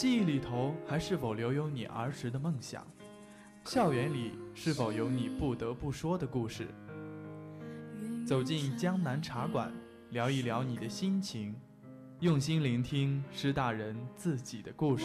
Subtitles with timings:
[0.00, 2.82] 记忆里头还是否留有你儿时的梦想？
[3.66, 6.66] 校园里是否有你不得不说的故事？
[8.26, 9.70] 走进江南茶馆，
[10.08, 11.54] 聊一聊你的心情，
[12.20, 15.04] 用心聆听师大人自己的故事。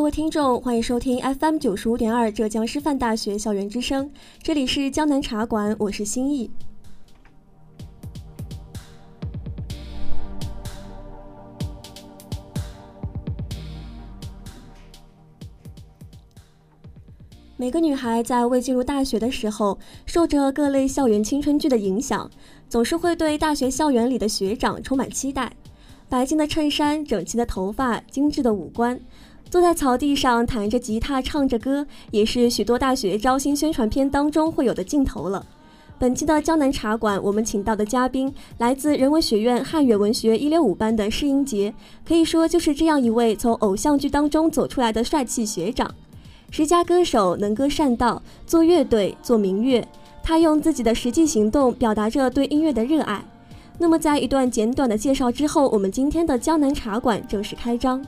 [0.00, 4.10] 各位听众，欢迎收听 FM 九十五点二浙江师范大学校园之声，
[4.42, 6.50] 这里是江南茶馆，我是心意。
[17.58, 22.30] 每个女孩在未进入大学的时候，受着各类校园青春剧的影响，
[22.70, 25.52] 总是会对大学校园里的学长充满期待。
[26.08, 28.98] 白净的衬衫，整齐的头发，精致的五官。
[29.50, 35.44] 坐在草地上弹着吉他唱着歌，也是许多大学招新宣传片当中会有的镜头了。
[35.98, 41.74] 本期的江南茶馆，我们请到的嘉宾来自人文学院汉语文学一六五班的施英杰，
[42.06, 45.92] 可以说就是这样一位从偶像剧当中走出来的帅气学长。
[46.52, 49.86] 十佳歌手，能歌善道，做乐队，做民乐，
[50.22, 53.24] 他用自己的实际行动表达着对音乐的热爱。
[53.78, 58.00] 那么，在一段简短的介绍之后，我们今天的江南茶馆正式开张。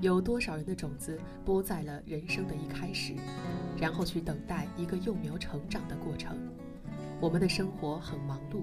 [0.00, 3.14] 有多少人的种子播在了人生的一开始，
[3.76, 6.38] 然后去等待一个幼苗成长的过程？
[7.20, 8.62] 我们的生活很忙碌，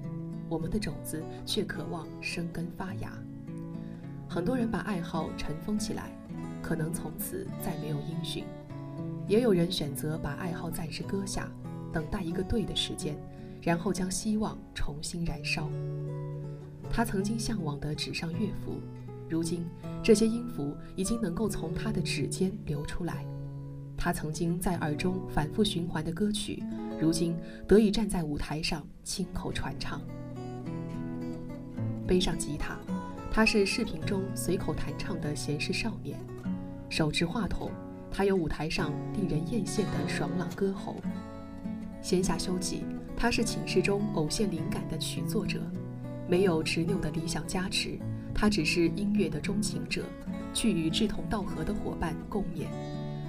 [0.50, 3.14] 我们的种子却渴望生根发芽。
[4.28, 6.10] 很多人把爱好尘封起来，
[6.60, 8.44] 可能从此再没有音讯；
[9.28, 11.48] 也有人选择把爱好暂时搁下，
[11.94, 13.16] 等待一个对的时间，
[13.62, 15.70] 然后将希望重新燃烧。
[16.90, 18.82] 他曾经向往的纸上乐符。
[19.30, 19.66] 如今，
[20.02, 23.26] 这些音符已经能够从他的指尖流出来。
[23.98, 26.64] 他曾经在耳中反复循环的歌曲，
[27.00, 27.36] 如今
[27.68, 30.02] 得以站在舞台上亲口传唱。
[32.06, 32.78] 背上吉他，
[33.32, 36.16] 他是视频中随口弹唱的闲适少年；
[36.90, 37.70] 手持话筒，
[38.10, 40.96] 他有舞台上令人艳羡的爽朗歌喉。
[42.02, 42.84] 闲暇休憩，
[43.18, 45.60] 他是寝室中偶现灵感的曲作者。
[46.30, 47.98] 没有执拗的理想加持。
[48.40, 50.04] 他只是音乐的钟情者，
[50.54, 52.68] 去与志同道合的伙伴共勉，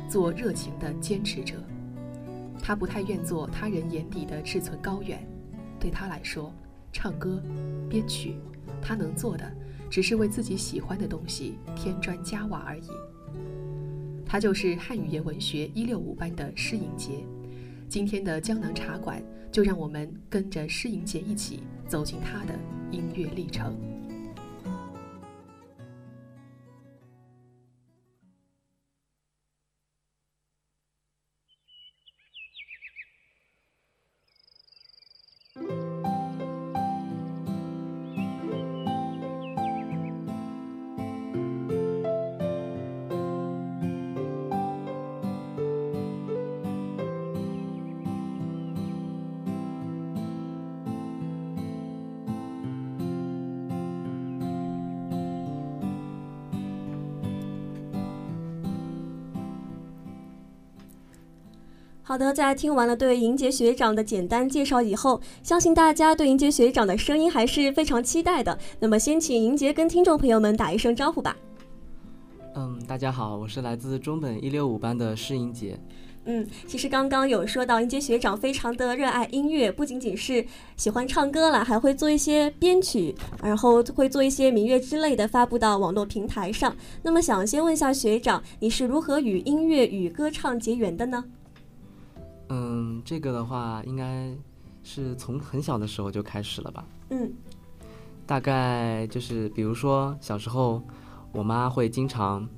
[0.07, 1.55] 做热情的坚持者。
[2.63, 5.27] 他不太愿做他人眼底的志存高远。
[5.81, 6.53] 对他来说，
[6.93, 7.43] 唱歌、
[7.89, 8.35] 编曲，
[8.83, 9.51] 他能做的
[9.89, 12.91] 只是为自己喜欢的东西添砖加瓦而已。
[14.27, 17.25] 他就是汉语言文学一六五班的施颖杰。
[17.89, 22.53] 今天的江南茶馆，就让我们跟着施颖杰一起走进他的
[22.91, 23.75] 音乐历程。
[62.19, 68.59] 的，在听完了对银杰学长的简单介绍以后，相信大家对银杰学长的声音还是非常期待的。
[68.81, 71.37] 那么，先请银杰跟听众朋友们打一声招呼吧。
[72.55, 75.79] 嗯，大家好，我是来自中本一六五班的施银杰。
[76.25, 80.45] 嗯，其实刚刚有说到，英杰学长非常的热爱音乐，不仅仅是
[80.77, 86.77] 喜欢唱歌了，还会做一些编曲，然后会做一些民乐之类的，发布到网络平台上。
[87.03, 91.25] 那么，想先问一下学长，你是如何与音乐与歌唱结缘的呢？
[92.49, 94.35] 嗯，这个的话，应该
[94.83, 96.85] 是从很小的时候就开始了吧。
[97.11, 97.33] 嗯，
[98.27, 100.83] 大概就是比如说小时候，
[101.33, 102.49] 我妈会经常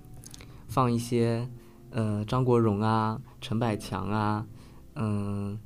[0.69, 1.48] 放一些。
[1.92, 4.46] 呃，张国荣啊，陈百强啊，
[4.94, 5.58] 嗯，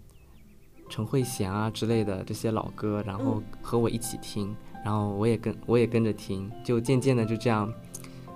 [0.88, 7.70] 陈慧娴啊之类的这些老歌，然后和我一起听，然后我也跟我也跟着听，就渐渐的就这样，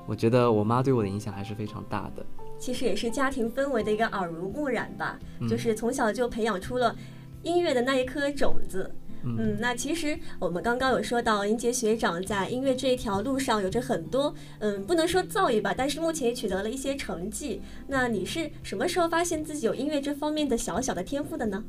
[0.06, 2.26] 我觉得我妈对我的影响还是非常大的。
[2.58, 5.18] 其实也是家庭氛围的一个耳濡目染吧，
[5.48, 6.94] 就是从小就培养出了
[7.42, 8.90] 音乐的那一颗种子。
[9.24, 17.60] 嗯，那其实我们刚刚有说到，英杰学长在音乐这一条路上有着很多，嗯，不能说造诣吧，但是目前也取得了一些成绩。
[17.88, 21.64] 那你是什么时候发现自己有音乐这方面的小小的天赋的呢？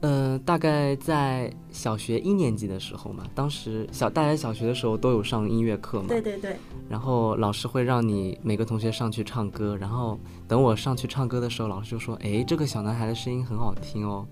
[0.00, 6.56] 呃，大概在小学一年级的时候嘛，当时小大家小学的时候都有上音乐课嘛，对对对。
[6.88, 14.26] 然后老师会让你每个同学上去唱歌，然后等我上去唱歌的时候，老师就说：“哎，这个小男孩的声音很好听哦。”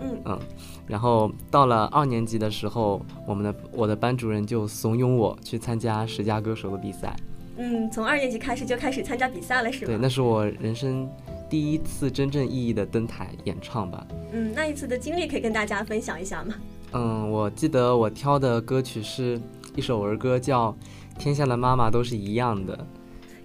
[0.00, 0.38] 嗯嗯，
[0.86, 7.16] 然后到了二年级的时候，我们的我的班主任就怂恿我去参加十佳歌手的比赛。
[7.56, 9.86] 嗯，从二年级开始就开始参加比赛了，是吗？
[9.86, 11.10] 对，那是我人生
[11.48, 14.06] 第一次真正意义的登台演唱吧。
[14.32, 16.54] 嗯，那一次的经历可以跟大家分享一下吗？
[16.92, 19.40] 嗯，我记得我挑的歌曲是
[19.76, 20.72] 一首儿歌，叫
[21.18, 22.76] 《天下的妈妈都是一样的》，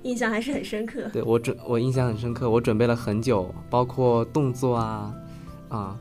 [0.04, 1.10] 印象还是很深刻。
[1.14, 5.14] 对我准，我印象很深刻，我准备了很久，包括动作啊，
[5.70, 6.00] 啊。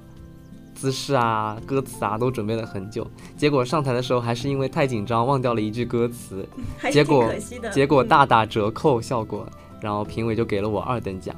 [0.74, 3.06] 姿势啊，歌词啊，都准备了很久，
[3.36, 6.44] 结果上台的时候还是因为太紧张，忘掉了一句歌词，
[6.90, 7.32] 结果
[7.72, 9.46] 结果大打折扣效果，
[9.80, 11.36] 然后评委就给了我二等奖。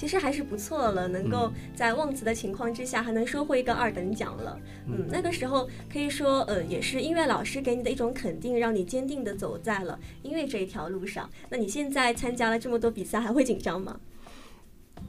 [0.00, 4.58] 其实还是不错了，能够在忘词的情况之下还能收获一个二等奖了。
[4.86, 11.28] 嗯，那个时候可以说，呃，也是音乐老师给你的一种肯定，让你坚定的走在了音乐这一条路上。
[11.50, 14.00] 那你现在参加了这么多比赛，还会紧张吗？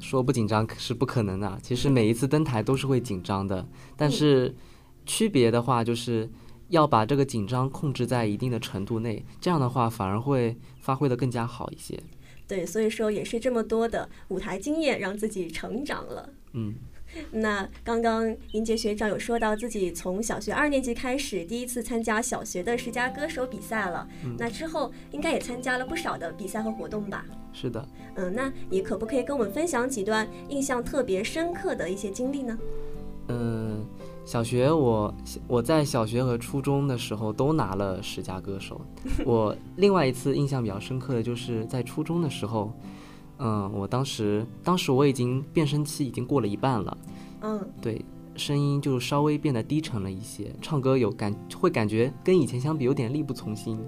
[0.01, 1.57] 说不紧张是不可能的。
[1.63, 3.65] 其实每一次登台都是会紧张的，
[3.95, 4.53] 但是
[5.05, 6.29] 区别的话就是
[6.67, 11.97] 要把这个紧张控制在一定的程度内，这样的话反而会发挥的更加好一些。
[12.51, 16.29] 对，所以说也是这么多的舞台经验让自己成长了。
[16.51, 16.75] 嗯。
[17.31, 24.05] 那刚刚银杰学长有说到自己从小学二年级开始第一次参加小学的十佳歌手比赛了，
[24.37, 27.25] 那之后应该也参加了不少的比赛和活动吧？
[27.53, 27.87] 是的。
[28.15, 32.59] 嗯，那你可不可以跟我们分享几段印象特别深刻的一些经历呢？
[33.29, 33.80] 嗯，
[34.25, 35.13] 小学我
[35.47, 38.79] 我在小学和初中的时候都拿了十佳歌手。
[39.25, 42.71] 我另外一次印象比较深刻的就是在初中的时候。
[43.43, 46.95] 嗯，我当时，当时我已经变声期已经过了一半了，
[47.41, 47.99] 嗯，对，
[48.35, 53.79] 声音就稍微变得低沉了一些，唱歌有感，会感觉跟以前相比有点力不从心，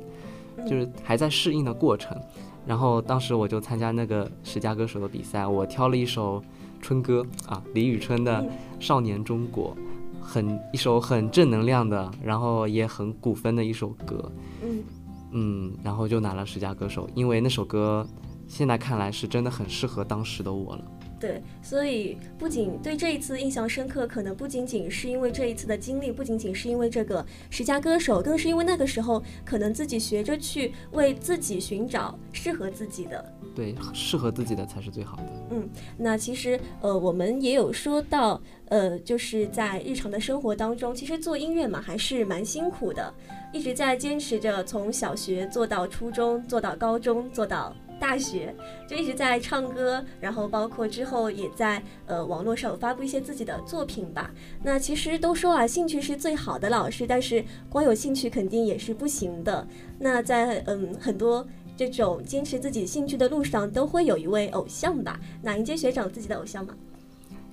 [0.67, 2.19] 就是还在适应的过程。
[2.65, 6.41] 然后当时我就参加那个十佳歌手的比赛，我挑了一首
[6.81, 8.41] 春歌啊，李宇春的
[8.83, 9.77] 《少年中国》，
[10.23, 14.31] 很一首很正能量的，然后也很古风的一首歌，
[14.63, 14.83] 嗯
[15.31, 18.07] 嗯，然后就拿了十佳歌手，因为那首歌。
[18.45, 20.85] 现在看来是真的很适合当时的我了。
[21.17, 33.32] 对，所以不仅对这一次印象深刻，可能不仅仅是因为这一次的经历，不仅仅是因为这个十佳歌手，更是因为那个时候可能自己学着去为自己寻找适合自己的。
[33.55, 35.23] 对，适合自己的才是最好的。
[35.51, 43.13] 嗯，那其实呃，我们也有说到，呃，就是在日常的生活当中，其实做音乐嘛，还是蛮辛苦的，
[43.51, 47.75] 一直在坚持着从小学做到初中，做到高中，做到。
[47.99, 48.53] 大学
[48.85, 54.29] 就一直在唱歌，然后包括之后也在呃网络上发布一些自己的作品吧。
[54.61, 59.65] 那其实都说啊，兴趣是最好的老师，但是光有兴趣肯定也是不行的。
[59.99, 65.19] 那在嗯很多这种坚持自己兴趣的路上，都会有一位偶像吧？
[65.41, 66.73] 那迎接学长自己的偶像吗？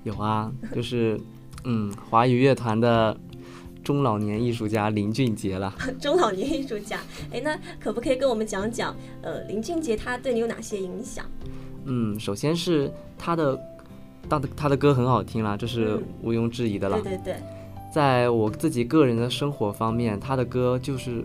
[0.05, 1.21] 有啊， 就是
[1.65, 3.17] 嗯华语乐团的。
[3.83, 5.75] 中老年艺术家林俊杰了。
[5.99, 7.01] 中老年艺术家，
[7.33, 11.25] 哎，那可不可以跟我们讲讲，呃，林俊杰他对你有哪些影响？
[11.87, 13.59] 嗯，首先是他的，
[14.29, 17.01] 他的他的歌很好听啦，这是毋庸置疑的了。
[17.01, 17.37] 对对对。
[17.91, 21.25] 在我自己个人的生活方面，他的歌就是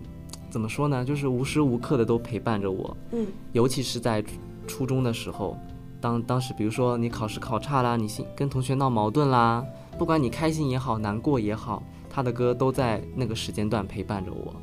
[0.56, 1.04] 怎么说呢？
[1.04, 2.96] 就是无时无刻的都陪伴着我。
[3.12, 3.28] 嗯。
[3.52, 4.24] 尤其是在
[4.66, 5.58] 初中的时候，
[6.00, 9.62] 当当时比如说你考试考差啦，你跟同学闹矛盾啦，
[10.00, 11.84] 不管你开心也好，难过也好。
[12.10, 14.56] 他的歌都在那个时间段陪伴着我，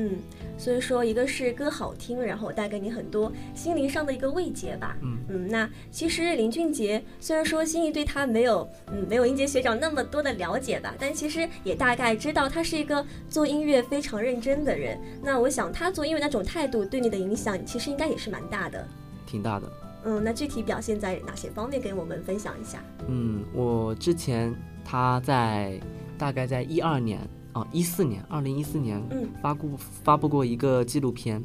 [0.00, 0.16] 嗯，
[0.56, 4.96] 所以说一个是歌好听，然后带给你很多心灵上的一个慰藉吧。
[5.02, 14.96] 嗯嗯，那其实林俊杰虽然说心仪对他没有嗯没有英杰学长那么多的了解吧，但其实也大概知道他是一个做音乐非常认真的人。
[15.20, 18.86] 那我想他做音乐那种态度对你的影响，其实应该也是蛮大的。
[19.26, 19.66] 挺大的。
[20.04, 21.82] 嗯，那具体表现在哪些方面？
[21.82, 22.80] 给我们分享一下。
[23.08, 25.78] 嗯，我之前他在
[26.16, 27.18] 大概在一二年
[27.58, 31.42] 哦，一四年，二零一四年嗯发布发布过一个纪录片，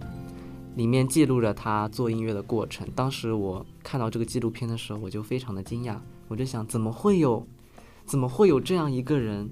[0.76, 2.88] 里面记录着他做音乐的过程。
[2.96, 7.44] 当时我看到这个纪录片的时候，我就非常的惊讶，我就想，怎么会有，
[8.06, 9.50] 怎么会有这样一个人，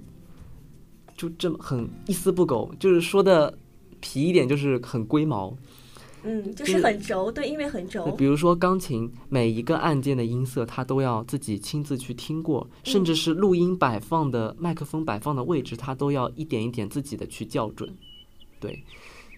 [1.16, 3.58] 就这么很一丝不苟，就是说的
[4.00, 5.52] 皮一点，就是很龟毛。
[6.24, 8.12] 嗯，就就是是很轴，对因为很轴。
[8.12, 17.92] 比如说钢琴每一个按键的音色，他都要自己亲自去听过，甚至是录音摆放的麦克风摆放的位置，他都要一点一点自己的去校准。
[18.60, 18.84] 对，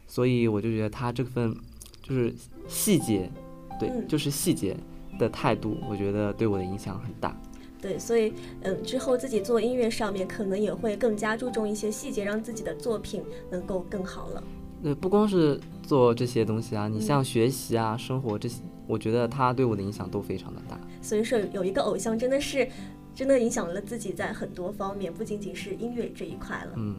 [0.08, 1.56] 所以我就觉得他这份
[2.02, 2.34] 就是
[2.68, 3.32] 细节，
[3.80, 4.76] 对，嗯就是细节
[5.18, 7.34] 的态度，我觉得对我的影响很大。
[7.82, 14.44] 对，所以嗯，之后自己做音乐上面可能也会更加注重一些细节，让自己的作品能够更好了。
[14.84, 20.78] 对，不光是做这些东西啊，你嗯像学习啊、生活这些，我觉得他对我的影响都非常的大。
[21.02, 22.68] 所以说，有一个偶像真的是，
[23.16, 26.74] 真的影响了自己在很多方面，不仅仅是音乐这一块了。
[26.76, 26.96] 嗯。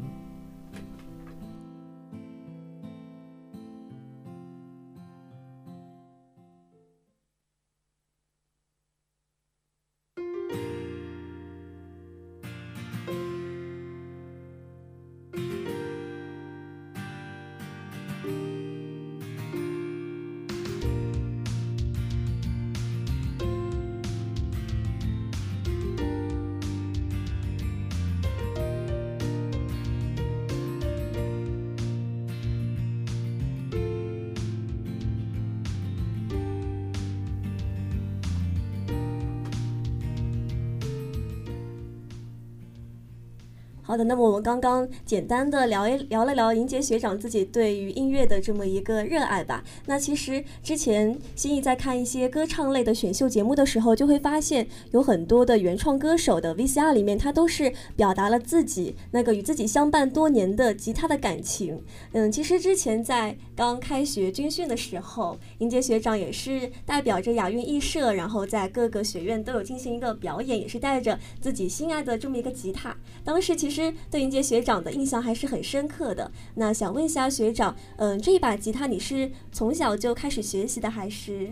[43.95, 49.63] 好的，那么我们刚刚简单的聊一聊了聊银杰学长自己对于音乐的这么一个热爱吧。
[49.87, 61.81] 那其实之前心意在看一些歌唱类的选秀节目的时候，就会发现有很多的原创歌手的 VCR 里面，他都是表达了自己那个与自己相伴多年的吉他的感情。
[62.11, 72.93] 嗯，其实之前在刚开学军训的时候，银杰学长也是代表着亚运艺社，然后在各个学院都有进行一个表演，也是带着自己心爱的这么一个吉他。
[73.23, 76.31] 当时其实对银杰学长的印象还是很深刻的。
[76.55, 81.51] 那想问一下学长，嗯，这一把吉他你是从小就开始学习的，还是？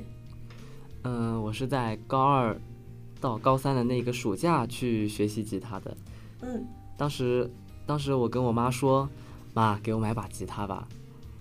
[1.04, 2.56] 嗯，我是在高二
[3.20, 5.96] 到高三的那个暑假去学习吉他的。
[6.42, 6.64] 嗯
[6.96, 7.50] 当时，
[7.86, 9.08] 当时我跟我妈说
[9.54, 10.86] ：“妈，给我买把吉他吧，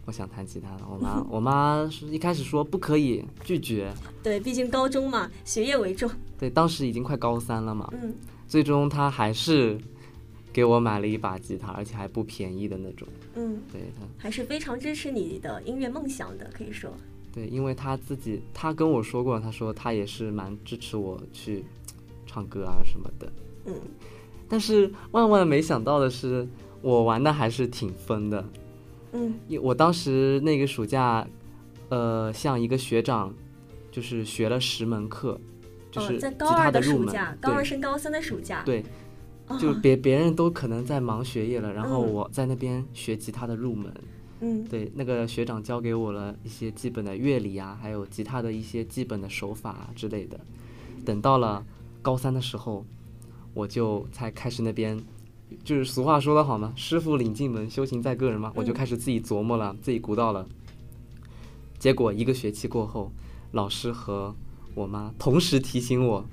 [0.05, 3.93] 我想弹吉他了。”我妈， 我妈是一开始说不可以，拒绝。
[4.24, 6.10] 对，毕竟高中嘛，学业为重。
[6.39, 8.15] 对，当时已经快高三了嘛，嗯
[8.48, 9.79] 最终她还是
[10.53, 13.08] 给我买了一把吉他，而且还不便宜的那种。
[13.36, 16.91] 嗯，对他，还是非常支持你的音乐梦想的，可以说。
[17.34, 21.63] 对，因为他自己，他跟我说过，他说他也是蛮支持我去
[22.25, 23.31] 唱歌啊什么的。
[23.65, 23.74] 嗯
[24.50, 26.46] 但是万万没想到的是，
[26.81, 28.46] 我玩的还是挺疯的。
[29.13, 31.25] 嗯我当时那个暑假，
[31.88, 33.34] 呃，向一个学长，
[33.91, 35.39] 就是学了十门课，
[35.89, 37.08] 就是哦，在吉高二他入门。
[37.08, 38.62] 暑假，高二升高三的暑假。
[38.65, 38.84] 对，哦，
[39.60, 43.93] 就别别人都可能在忙学业了，然后嗯我在那边学吉他的入门。
[44.43, 50.39] 嗯对，那个学长教给我了一些基本的乐理啊，还有吉他的一些基本的手法啊之类的。
[51.05, 51.63] 等到了
[52.01, 52.84] 高三的时候，
[53.53, 55.00] 我就才开始那边，
[55.63, 60.48] 就是俗话说得好嘛，师傅领进门，修行在个人嘛，我就嗯开始自己琢磨了，自己鼓捣了。
[61.77, 63.12] 结果一个学期过后，
[63.51, 64.36] 老师和
[64.74, 66.25] 我妈同时提醒我，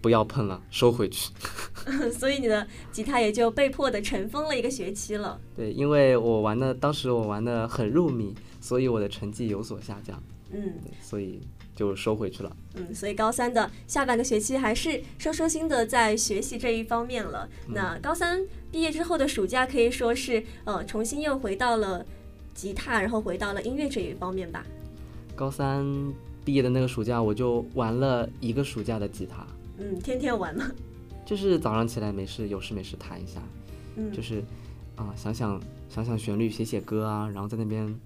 [0.00, 1.30] 不要碰了，收回去。
[2.12, 5.40] 所以你的吉他也就被迫的尘封了一个学期了。
[5.56, 11.40] 对，因为我玩的当时我玩的很入迷，所以我的成绩有所下降，嗯所以
[11.74, 12.56] 就收回去了。
[12.74, 17.48] 嗯，所以高三的下半个学期还是收收心的在学习这一方面了。
[17.68, 18.40] 那高三
[18.70, 22.04] 毕业之后的暑假可以说是呃重新又回到了
[22.54, 24.64] 吉他，然后回到了音乐这一方面吧。
[25.34, 25.84] 高三
[26.44, 29.46] 毕业的那个暑假，我就玩了一个暑假的吉他，
[29.80, 30.70] 嗯，天天玩嘛。
[31.26, 33.40] 就是早上起来没事有事没事弹一下，
[33.96, 34.42] 嗯，就是
[34.96, 37.98] 啊、想想想想旋律，写写歌啊，然后在那边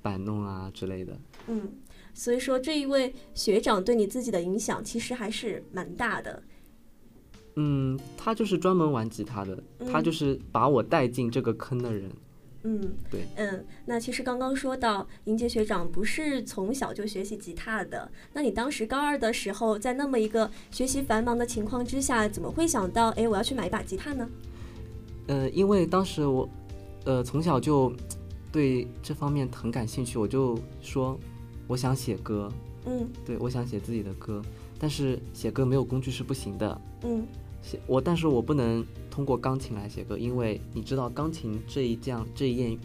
[0.00, 1.18] 摆弄啊之类的。
[1.48, 1.70] 嗯，
[2.14, 6.42] 所以说这一位学长对你自己的影响其实还是蛮大的。
[7.56, 12.10] 嗯，他就是专门玩吉他的，他嗯就是把我带进这个坑的人。
[12.62, 24.28] 嗯，对，嗯，那其实刚刚说到迎杰学长不是从小就学习吉他的，那你当时高二的时候，在那么一个学习繁忙的情况之下，怎么会想到哎我要去买一把吉他呢？
[25.26, 26.48] 呃，因为当时我，
[27.04, 27.92] 呃，从小就
[28.52, 31.18] 对这方面很感兴趣，我就说
[31.66, 32.52] 我想写歌，
[32.84, 33.08] 嗯。
[33.24, 34.42] 对我想写自己的歌，
[34.78, 37.26] 但是写歌没有工具是不行的，嗯
[37.62, 42.78] 写我，但是我不能通过钢琴来写歌，因为你知道钢琴这一样这一样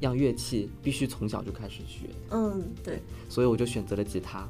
[0.00, 4.48] 样乐器必须从小就开始学，嗯，对，所以我就选择了吉他。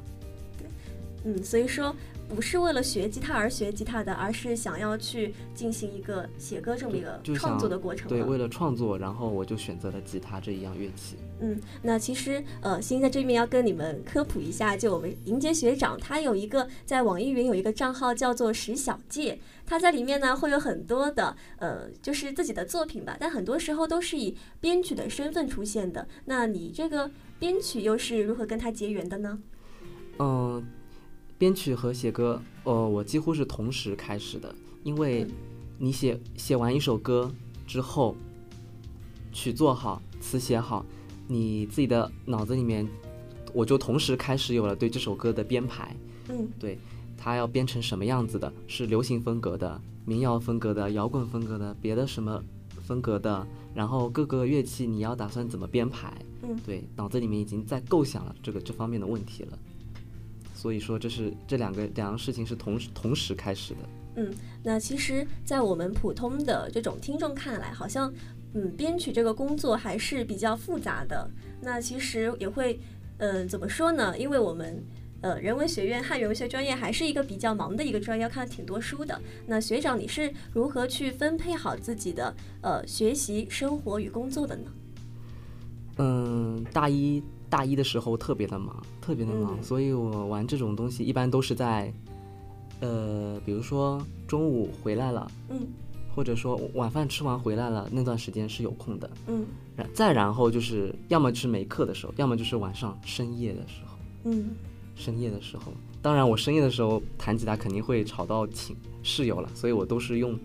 [1.25, 1.95] 嗯，所以说
[2.27, 8.09] 不是为了学吉他而学吉他的，而是想要去进行一个写歌这么一个创作的过程。
[8.09, 11.15] 对，为了创作，然后我就选择了吉他这一样乐器。
[11.39, 26.07] 嗯，那其实呃，欣在这边要跟你们科普一下，就我们迎杰学长他有一个在网易云有一个账号叫做石小界，他在里面呢会有很多的呃，就是自己的作品吧，但很多时候都是以编曲的身份出现的。
[26.25, 29.39] 那你这个编曲又是如何跟他结缘的呢？
[30.19, 30.63] 嗯，
[31.43, 35.27] 编曲和写歌，呃，我几乎是同时开始的，因为
[35.77, 37.29] 你写写完一首歌
[37.67, 38.15] 之后，
[39.33, 40.85] 曲做好，词写好，
[41.27, 42.87] 你自己的脑子里面，
[43.53, 45.93] 我就同时开始有了对这首歌的编排，
[46.29, 46.47] 嗯。
[46.57, 46.79] 对
[47.17, 52.41] 它要编成什么样子的，是流行风格的、民谣风格的、摇滚风格的、别的什么
[52.79, 53.45] 风格的，
[53.75, 59.59] 然后各个乐器你要打算怎么编排，嗯对，脑子里面已经在构想了这个这方面的问题了。
[60.63, 63.79] 所以说，这是这两个两样事情是同时同时开始的。
[64.15, 68.13] 嗯那其实，在我们普通的这种听众看来，好像，
[68.53, 71.29] 嗯，编曲这个工作还是比较复杂的。
[71.59, 72.79] 那其实也会，
[73.17, 74.17] 嗯，怎么说呢？
[74.17, 74.81] 因为我们，
[75.19, 79.19] 呃，人文学院汉语文学专业还是一个比较忙的一个专业，要看挺多书的。
[79.45, 84.71] 那学长，你是如何去分配好自己的呃学习、生活与工作的呢？
[85.97, 87.21] 嗯，大一
[87.53, 89.63] 大一的时候特别的忙，特别的忙，嗯。
[89.63, 91.93] 所以我玩这种东西一般都是在，
[92.79, 95.67] 呃，比如说中午回来了，嗯。
[96.15, 99.07] 或者说晚饭吃完回来了，那段时间是有空的。
[99.27, 99.45] 嗯。
[99.75, 104.49] 然再然后就是要么就是没课的时候，要么就是晚上深夜的时候，嗯。
[104.95, 105.71] 深夜的时候。
[106.01, 110.35] 当然，我深夜的时候弹吉他肯定会吵到寝室友了，所以我都是用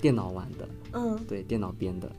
[0.00, 2.10] 电脑玩的，嗯，对，电脑编的，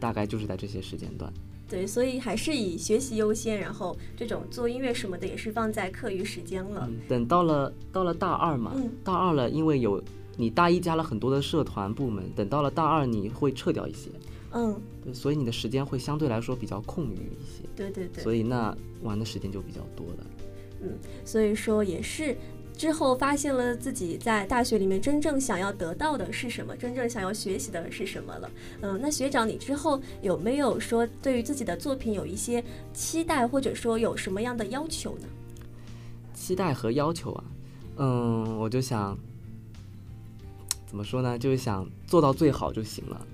[0.00, 1.30] 大概就是在这些时间段。
[1.72, 6.86] 对，所以还是以学习优先，然后这种做音乐什么的也是放在课余时间了。
[6.86, 10.02] 嗯，等到了到了大二嘛，嗯大二了，因为有
[10.36, 14.10] 你大一加了很多的社团部门，等到了大二你会撤掉一些，
[14.50, 18.22] 嗯，对，所以你的时间会相对来说比较空余一些，对对对。
[18.22, 20.26] 所以那玩的时间就比较多了。
[20.82, 20.90] 嗯
[21.24, 22.36] 所以说也是
[22.82, 28.50] 之后发现了自己在大学里面真正想要得到的是什么，真正想要学习的是什么了。
[28.80, 32.60] 嗯，那学长，你之后有没有说对于自己的作品有一些
[32.92, 35.28] 期待，或者说有什么样的要求呢？
[36.34, 37.44] 期待和要求啊，
[37.98, 39.16] 嗯，我就想
[40.84, 43.26] 怎么说呢，就是想做到最好就行了。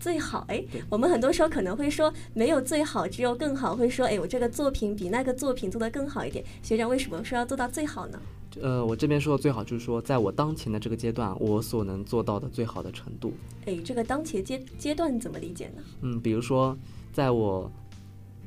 [0.00, 6.44] 最好，哎，我们很多时候可能会说没有最好，只有更好，会说，哎，我这个作品比那个作品做得更好一点。
[6.60, 8.20] 学长为什么说要做到最好呢？
[8.60, 13.32] 呃，我这边说的最好就是说，在我当前的这个阶段，我所能做到的最好的程度。
[13.66, 15.82] 哎，这个当前阶阶段怎么理解呢？
[16.02, 16.76] 嗯，比如说，
[17.12, 17.70] 在我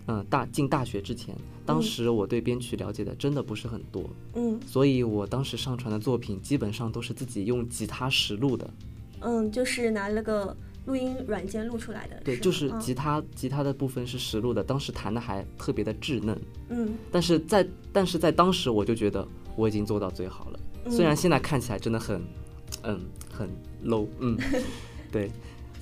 [0.07, 8.69] 嗯大进大学之前，当嗯时我对编曲了解的真的不是很多，嗯所以我当时上传的作品基本上都是自己用吉他实录的。
[9.21, 12.19] 嗯，就是拿了个录音软件录出来的。
[12.23, 16.39] 对，吗就是嗯吉他吉他的部分是实录的，当时弹的还特别的稚嫩。
[16.69, 19.27] 嗯但是在但是在当时我就觉得
[19.59, 20.91] 我已经做到最好了，嗯。
[20.91, 22.21] 虽然现在看起来真的很，
[22.83, 23.49] 嗯，很
[23.83, 24.37] low，嗯，
[25.11, 25.29] 对，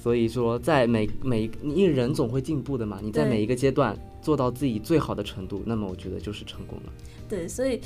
[0.01, 6.91] 所以说在每每因为人总会进步的嘛，你在每一个阶段做到自己最好的程度，那么我觉得就是成功了。
[7.29, 7.79] 对，所以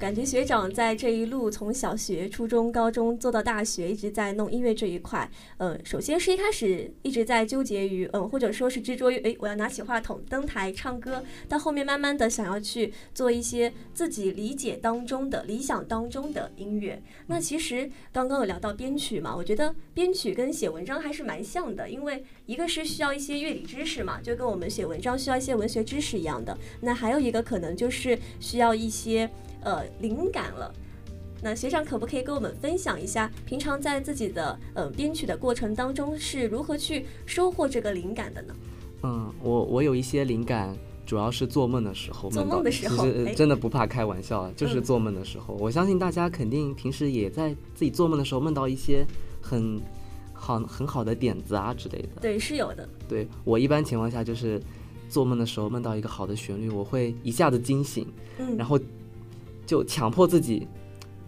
[0.00, 5.30] 感觉学长在这一路从小学、初中、高中做到大学，一直在弄音乐这一块。
[5.58, 11.22] 呃，首先是一开始一直在纠结于，嗯，或者说是执着于，诶，我要拿起话筒登台唱歌。
[11.50, 17.02] 到后面慢慢的想要去做一些自己理解当中的、理想当中的音乐。
[17.26, 26.56] 那其实刚刚有聊到编曲嘛，我觉得编曲跟写文章还是蛮像的，因为一个是需要一些乐理知识嘛，就跟我们写文章需要一些文学知识一样的。
[26.80, 29.28] 那还有一个可能就是需要一些
[29.62, 30.72] 呃灵感了。
[31.42, 38.54] 那学长可不可以跟我们分享一下，平常在自己的呃编曲的过程当中是如何去收获这个灵感的呢？
[39.02, 45.54] 嗯，我我有一些灵感，主要是做梦的时候做梦的时候其实哎真的不怕开玩笑啊，就是嗯做梦的时候。
[45.54, 49.02] 我相信大家肯定平时也在自己做梦的时候梦到一些
[49.40, 49.80] 很
[50.34, 52.20] 好很好的点子啊之类的。
[52.20, 52.86] 对，是有的。
[53.08, 54.60] 对我一般情况下就是
[55.08, 58.78] 做梦的时候梦到一个好的旋律，我会一下子惊醒，嗯，然后
[59.70, 60.66] 就强迫自己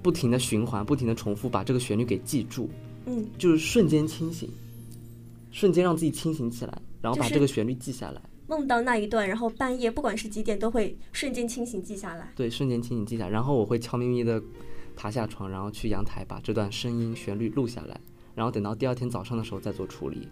[0.03, 2.69] 不停的循环、不停的重复，把这个旋律给记住，
[3.07, 4.51] 嗯，就是瞬间清醒，
[5.53, 8.21] 瞬间让自己清醒起来，然后把这个旋律记下来。
[8.49, 12.33] 梦到那一段，然后半夜不管是几点都会瞬间清醒记下来。
[12.35, 14.43] 对，瞬间清醒记下来，然后我会悄咪咪的
[14.97, 18.01] 爬下床，然后去阳台把这段声音旋律录下来，
[18.35, 20.27] 然后等到第二天早上的时候再做处理。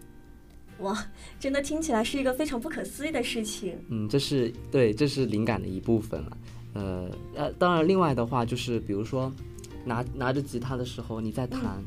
[0.80, 0.98] 哇，
[1.38, 3.78] 真的听起来是一个非常不可思议的事情。
[3.88, 6.36] 嗯，这是对，这是灵感的一部分了。
[6.74, 9.32] 呃呃，当然，另外的话就是，比如说
[9.84, 11.82] 拿拿着吉他的时候你在弹，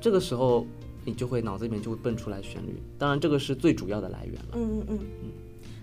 [0.00, 0.66] 这个时候
[1.04, 2.74] 你就会脑子里面就会蹦出来旋律。
[2.98, 4.48] 当然，这个是最主要的来源了。
[4.54, 5.30] 嗯嗯嗯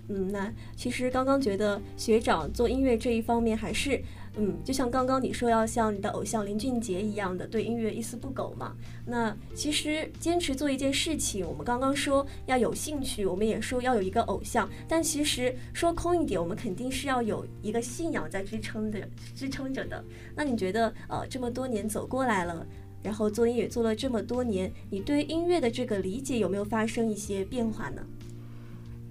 [0.10, 4.03] 嗯，那其实刚刚觉得学长做音乐这一方面还是，
[4.35, 8.75] 嗯，就像刚刚你说要像你的偶像林俊杰一样的对音乐一丝不苟嘛。
[9.05, 20.03] 那其实坚持做一件事情，我们刚刚说要有兴趣，我们也说要有一个偶像，但其实说空一点，我们肯定是要有一个信仰在支撑的，支撑着的。
[20.35, 22.65] 那你觉得，呃，这么多年走过来了？
[23.03, 28.01] 然后做音乐做了这么多年，你对音乐的这个理解有没有发生一些变化呢？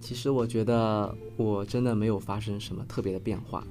[0.00, 3.64] 其实我觉得我真的没有发生什么特别的变化，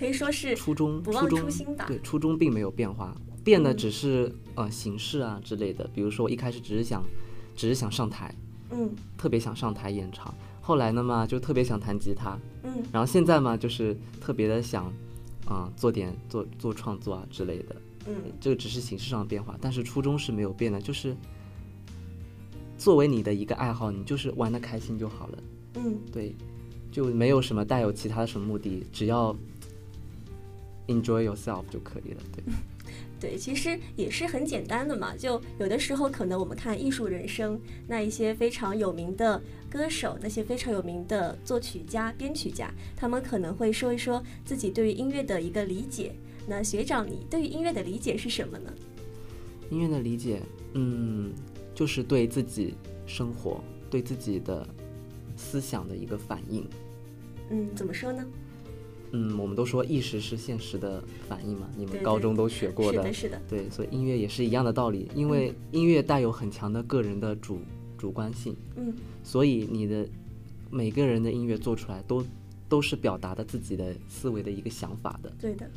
[0.00, 5.86] 可以说是初衷不忘初心吧对，初衷并没有变化，变的嗯只是、呃形式啊之类的。
[5.94, 7.04] 比如说我一开始只是想，
[7.54, 8.34] 只是想上台，
[8.70, 14.90] 嗯特别想上台演唱，后来呢嘛就特别想弹吉他，嗯然后现在嘛就是特别的想，
[15.44, 17.76] 啊、做点做做创作啊之类的。
[18.06, 21.14] 嗯这个只是形式上的变化，但是初衷是没有变的，就是
[22.78, 25.38] 作为你的一个爱好，你就是玩的开心就好了。
[25.74, 26.34] 嗯对，
[26.90, 29.36] 就没有什么带有其他的什么目的，只要
[30.88, 32.22] enjoy yourself 就可以了。
[32.32, 32.44] 对，
[33.32, 35.14] 对，其实也是很简单的嘛。
[35.16, 39.40] 就有的时候可能我们看艺术人生，那一些非常有名的
[39.70, 46.12] 歌手，那些非常有名的作曲家、编曲家，他们可能会说一说自己对于音乐的一个理解。
[46.48, 48.72] 那学长，你对于音乐的理解是什么呢？
[49.70, 51.32] 音乐的理解，嗯，
[51.74, 52.74] 就是对自己
[53.06, 54.66] 生活、对自己的
[55.36, 56.66] 思想的一个反应。
[57.50, 58.26] 嗯，怎么说呢？
[59.12, 67.58] 嗯，我们都说意识是现实的反应嘛，你们高中都学过是的，是的，对，所以音乐也是一样的道理，因为音乐带有很强的个人的主
[67.98, 70.08] 主观性，嗯所以你的
[70.70, 72.24] 每个人的音乐做出来都
[72.68, 75.68] 都是表达的自己的思维的一个想法的，对的，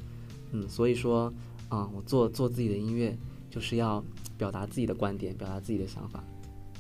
[0.52, 1.34] 嗯，所以说
[1.69, 3.17] 啊、我做做自己的音乐
[3.50, 4.04] 就是要
[4.38, 6.24] 表达自己的观点，表达自己的想法。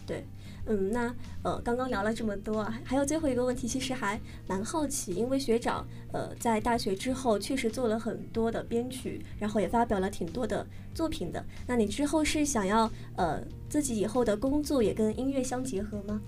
[0.05, 0.23] 对。
[0.65, 11.45] 嗯，那呃，刚刚聊了这么多啊，还有最后一个问题，其实还蛮好奇，因为学长呃在大学之后确实做了很多的编曲，然后也发表了挺多的作品的。
[11.67, 16.21] 那你之后是想要呃自己以后的工作也跟音乐相结合吗？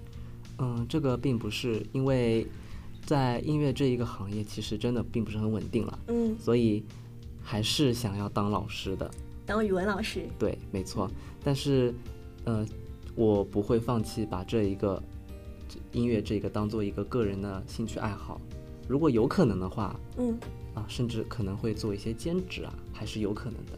[0.60, 2.45] 嗯，这个并不是因为
[3.06, 6.84] 在音乐这一个行业，其实真的并不是很稳定了，嗯，所以
[7.41, 9.10] 还是想要当老师的。
[9.45, 10.28] 当语文老师。
[10.39, 11.10] 对，没错。
[11.43, 11.93] 但是，
[12.45, 12.65] 呃，
[13.15, 15.01] 我不会放弃把这一个
[15.67, 18.39] 这音乐这个当做一个个人的兴趣爱好。
[18.88, 20.38] 如果有可能的话，嗯
[20.75, 23.71] 啊，甚至可能会做一些兼职啊，还是有可能的。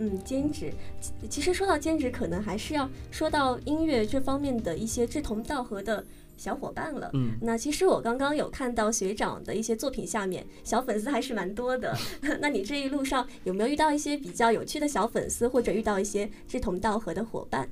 [0.00, 0.72] 嗯，兼职。
[1.00, 6.04] 其其实说到兼职，可能还是要说到音乐这方面的一些志同道合的
[6.36, 7.10] 小伙伴了。
[7.12, 11.94] 嗯，那其实我刚刚有看到学长的一些作品下面小粉丝还是蛮多的。
[12.40, 17.68] 那你这一路上有没有遇到一些比较有趣的小粉丝，或者遇到一些志同道合的伙伴？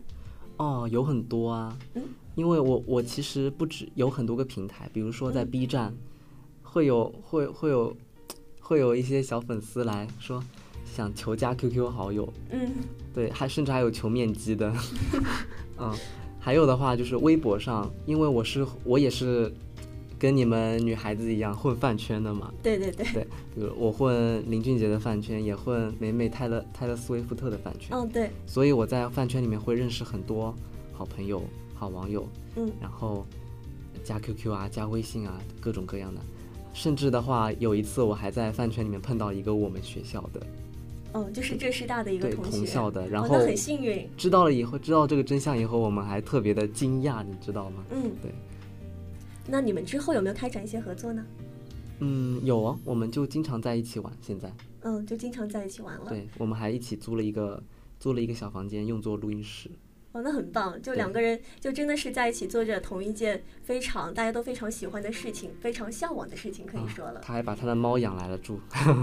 [0.59, 1.77] 哦，有很多啊。
[1.95, 2.03] 嗯，
[2.35, 5.51] 因为我我其实不止有很多个平台，比如说在嗯。
[5.51, 5.95] B 站，
[6.63, 7.97] 会有会会有
[8.61, 10.43] 会有一些小粉丝来说
[10.85, 12.71] 想求加 QQ 好友，嗯。
[13.15, 14.73] 对，还甚至还有求面基的，
[15.79, 15.93] 嗯，
[16.39, 19.53] 还有的话就是微博上，因为我是我也是
[20.19, 30.55] 跟你们女孩子一样混饭圈的嘛，对对对，对，比如我混林俊杰的饭圈，也混美美泰勒泰勒斯威夫特的饭圈，嗯对，所以我在饭圈里面会认识很多
[30.93, 31.43] 好朋友、
[31.75, 32.27] 好网友，
[32.57, 33.25] 嗯然后
[34.03, 36.21] 加 QQ 啊、加微信啊，各种各样的。
[36.75, 40.41] 甚至的话，有一次我还在饭圈里面碰到一个我们学校的，
[41.13, 44.09] 哦，就是浙师大的一个对同学，同校的，然后哦很幸运。
[44.17, 47.85] 知道了以后，知道这个真相以后，我们还特别的惊讶，你知道吗？
[47.91, 48.33] 嗯，对。
[49.51, 51.25] 那你们之后有没有开展一些合作呢？
[52.01, 54.13] 嗯，有啊，我们就经常在一起玩。
[54.21, 56.07] 现在，嗯，就经常在一起玩了。
[56.09, 57.63] 对，我们还一起租了一个
[57.99, 59.71] 租了一个小房间，用作录音室。
[60.19, 67.21] 哦，那很棒，就两个人就真的是在一起做着同一件非常大家都非常喜欢的事情，非常向往的事情，可以说了。
[67.25, 68.61] 他还把他的猫养来了住，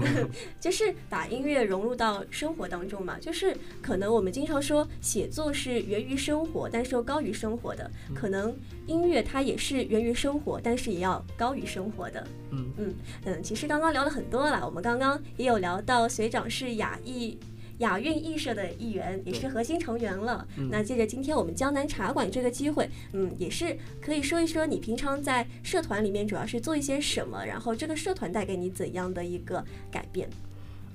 [0.60, 3.18] 就是把音乐融入到生活当中嘛。
[3.18, 7.90] 就是可能我们经常说写作是源于生活，但是又高于生活的。
[8.14, 8.54] 可能
[8.86, 12.26] 音乐它也是源于生活，但是也要高于生活的。
[12.50, 17.38] 嗯嗯嗯，其实刚刚聊了很多了，我们刚刚也有聊到学长是雅艺。
[17.78, 20.46] 雅韵艺社的一员，也是核心成员了。
[20.70, 30.28] 那借着今天我们江南茶馆这个机会，嗯，也是可以说一说你平常在社团里面主要是做一些什么，然后这个社团带给你怎样的一个改变？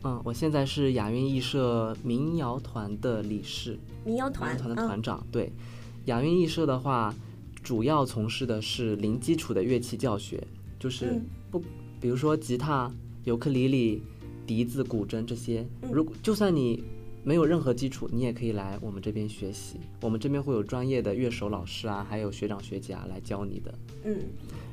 [0.03, 5.23] 嗯，我现在是雅韵艺社民谣团的理事，民谣团团的团长。
[5.31, 5.51] 对，
[6.05, 7.13] 雅韵艺社的话，
[7.61, 10.43] 主要从事的是零基础的乐器教学，
[10.79, 11.61] 就是不，
[11.99, 12.91] 比如说吉他、
[13.23, 14.01] 尤克里里。
[14.51, 16.83] 笛子、古筝这些，如果就算你
[17.23, 19.77] 没有任何基础，你也可以来我们这边学习。
[20.01, 23.73] 我们这边会有专业的乐手老师啊，还有学长学姐啊来教你的。
[24.03, 24.17] 嗯。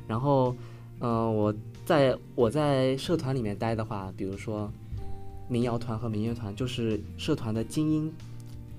[0.05, 0.53] 然后，
[0.99, 4.69] 嗯，我在我在社团里面待的话，比如说
[5.47, 8.11] 民谣团和民乐团，就是社团的精英，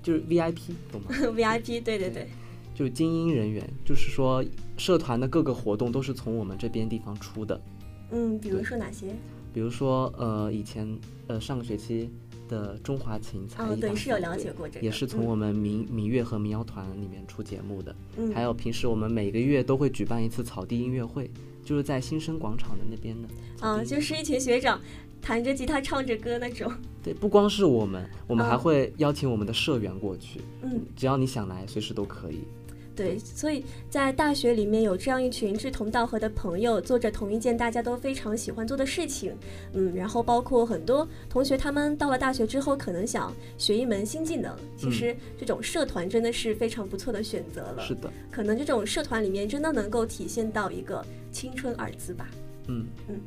[0.03, 0.59] 就是 VIP，
[0.91, 1.07] 懂吗？
[1.35, 2.27] VIP，对对对，
[2.75, 4.45] 就是精英人员，就是说
[4.77, 7.59] 社团的各个活动都是从我们这边地方出的。
[8.11, 9.15] 嗯，比如说哪些？
[9.53, 12.09] 比如说，呃，以前，呃，上个学期
[12.47, 17.95] 的中华琴才艺对，是有了解过这个，也是从我们民民乐和民谣团里面出节目的。
[18.17, 21.29] 嗯，还有平时我们每个月都会举办一次草地音乐会，
[21.63, 23.27] 就是在新生广场的那边的。
[23.65, 24.79] 啊，就是一群学长
[25.21, 26.71] 弹着吉他唱着歌那种。
[27.03, 30.41] 对，不光是我们，我们还会邀请我们的社员过去。
[30.61, 32.39] 嗯，只要你想来，随时都可以。
[32.95, 39.33] 对，所以在大学里面有这样一群志同道合的朋友，做着同一件大家都非常喜欢做的事情，
[39.73, 47.81] 嗯，然后包括很多同学，他们到了大学之后，可能想学一门新技能，其实这种社团真的是非常不错的选择了。
[47.81, 52.29] 是的，可能这种社团里面真的能够体现到一个青春二字吧。
[52.67, 53.19] 嗯嗯。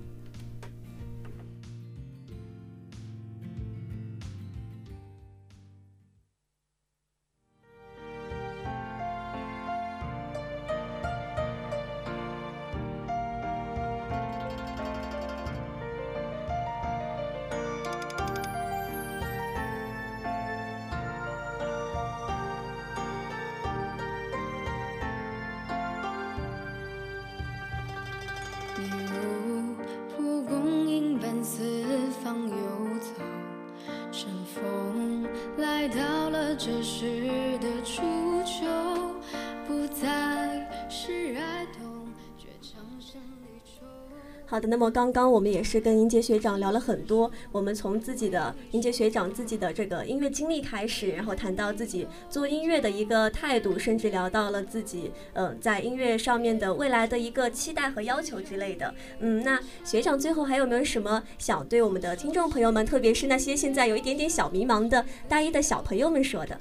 [44.46, 58.94] 好的，那么刚刚我们也是跟英杰学长聊了很多，我们从自己的英杰学长自己的这个音乐经历开始，然后谈到自己做音乐的一个态度，甚至聊到了自己嗯在音乐上面的未来的一个期待和要求之类的。
[59.20, 66.60] 嗯，那学长最后还有没有什么想对我们的听众朋友们，特别是那些现在有一点点小迷茫的大一的小朋友们说的？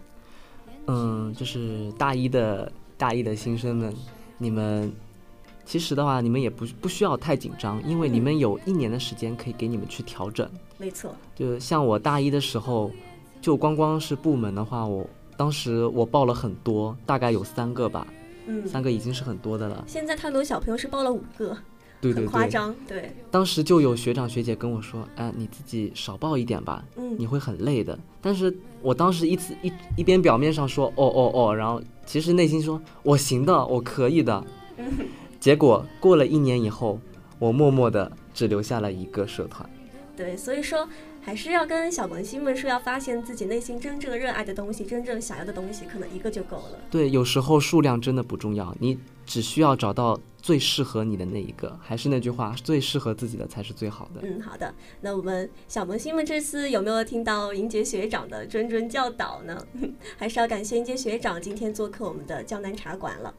[0.88, 3.94] 嗯，就是大一的大一的新生们，
[4.38, 4.92] 你们。
[5.66, 10.48] 其实的话，你们也不不需要太紧张，因为你们有一年的时间可以给你们去调整。
[10.78, 12.92] 没错，就像我大一的时候，
[13.42, 18.06] 就光光是部门的话，我当时我报了很多，大概有三个吧，
[18.46, 19.84] 嗯，三个已经是很多的了。
[19.88, 21.58] 现在太多小朋友是报了五个，
[22.02, 22.76] 对对对，夸张。
[22.86, 34.44] 对，当时就有学长学姐跟我说：“哎，你自己少报一点吧，嗯，你会很累的。”但是我当时一次一一边表面上说“哦哦哦”，然后其实内心说：“我行的，我可以的。”
[35.44, 36.98] 结果过了一年以后，
[37.38, 39.70] 我默默的只留下了一个社团。
[40.16, 40.88] 对，所以说
[41.22, 46.80] 还是要跟小萌新们说，要发现自己内心真正热爱的东西，真正想要的东西，可能一个就够了。
[46.90, 51.78] 对，有时候数量真的不重要，你只需要找到最适合你的那一个。
[51.82, 54.22] 还是那句话，最适合自己的才是最好的。
[54.24, 54.74] 嗯，好的。
[55.02, 59.62] 那我们小萌新们这次有没有听到银杰学长的谆谆教导呢？
[60.16, 63.34] 还是要感谢银杰学长今天做客我们的江南茶馆了。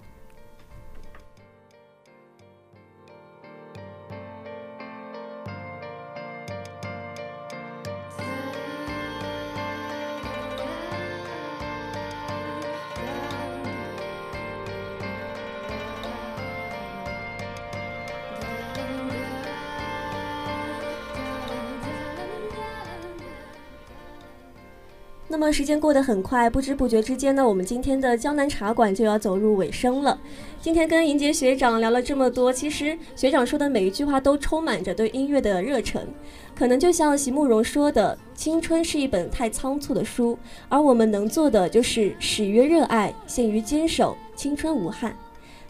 [25.26, 30.18] 那么时间过得很快，不知不觉之间呢，我们今天的江南茶馆就要走入尾声了。
[30.60, 36.06] 今天跟银杰学长聊了这么多，其实学长说的每一句话都充满着对音乐的热忱。
[36.54, 45.16] 可能就像席慕容说的，青春是一本太仓促的书，而我们能做的就是始于热爱，陷于坚守，青春无憾。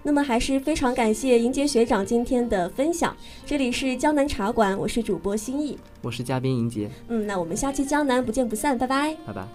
[0.07, 3.17] 那么还是非常感谢迎接学长今天的分享。
[3.47, 5.79] 这里是江南茶馆我是主播心意。
[6.03, 9.17] 我是嘉宾迎接嗯那我们下期江南不见不散拜拜。
[9.27, 9.49] 拜拜。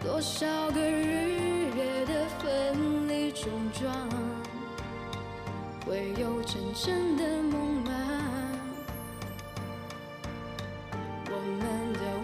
[0.00, 1.70] 多少个日
[2.06, 3.32] 的分离
[5.84, 7.90] 会有的梦吗
[11.26, 12.21] 我们的